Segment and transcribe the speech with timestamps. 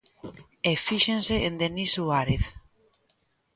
[0.69, 2.43] E fíxense en Denis Suárez.